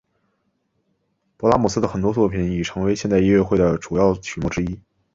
[1.37, 4.79] 勃拉姆斯的很多作品已成为现代音乐会的主要曲目之一。